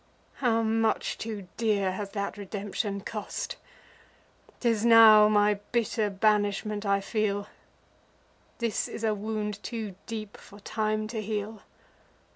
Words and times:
How 0.37 0.63
much 0.63 1.19
too 1.19 1.47
dear 1.57 1.91
has 1.91 2.09
that 2.13 2.35
redemption 2.35 3.01
cost! 3.01 3.57
'Tis 4.59 4.83
now 4.83 5.27
my 5.27 5.59
bitter 5.71 6.09
banishment 6.09 6.87
I 6.87 7.01
feel: 7.01 7.45
This 8.57 8.87
is 8.87 9.03
a 9.03 9.13
wound 9.13 9.61
too 9.61 9.93
deep 10.07 10.37
for 10.37 10.59
time 10.59 11.07
to 11.09 11.21
heal. 11.21 11.61